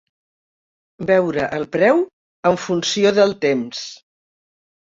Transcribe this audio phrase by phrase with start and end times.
[1.09, 2.01] "Veure el preu
[2.53, 3.87] en funció del temps".